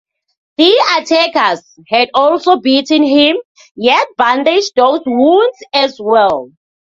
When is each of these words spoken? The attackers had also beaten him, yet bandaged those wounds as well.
The 0.57 0.95
attackers 0.97 1.63
had 1.87 2.09
also 2.15 2.55
beaten 2.55 3.03
him, 3.03 3.37
yet 3.75 4.07
bandaged 4.17 4.71
those 4.75 5.01
wounds 5.05 5.57
as 5.75 5.99
well. 5.99 6.49